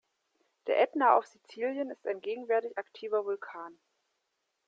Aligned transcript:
Der 0.65 0.81
Ätna 0.81 1.15
auf 1.15 1.27
Sizilien 1.27 1.91
ist 1.91 2.07
ein 2.07 2.21
gegenwärtig 2.21 2.75
aktiver 2.75 3.23
Vulkan. 3.23 3.77